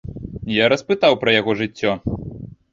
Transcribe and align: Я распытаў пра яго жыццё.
Я 0.53 0.69
распытаў 0.73 1.19
пра 1.25 1.37
яго 1.39 1.57
жыццё. 1.63 1.91